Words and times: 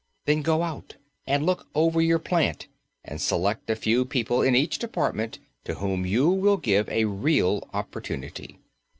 Then 0.25 0.41
go 0.41 0.63
out 0.63 0.95
and 1.27 1.45
look 1.45 1.67
over 1.75 2.01
your 2.01 2.17
plant 2.17 2.65
and 3.05 3.21
select 3.21 3.69
a 3.69 3.75
few 3.75 4.03
people 4.03 4.41
in 4.41 4.55
each 4.55 4.79
department 4.79 5.37
to 5.65 5.75
whom 5.75 6.07
you 6.07 6.27
will 6.31 6.57
give 6.57 6.89
a 6.89 7.05
real 7.05 7.69
opportunity. 7.71 8.57